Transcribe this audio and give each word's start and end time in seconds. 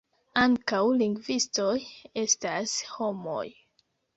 Ankaŭ 0.43 0.79
lingvistoj 1.01 1.75
estas 2.25 2.75
homoj. 2.97 3.47